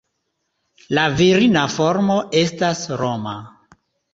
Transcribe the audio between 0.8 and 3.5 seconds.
La virina formo estas Roma.